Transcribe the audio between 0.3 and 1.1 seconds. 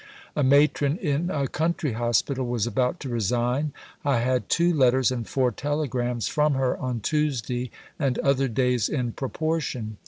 A matron